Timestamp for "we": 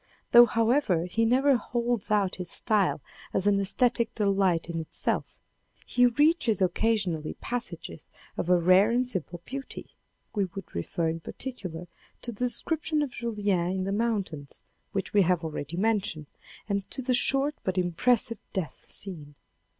10.33-10.45, 15.13-15.21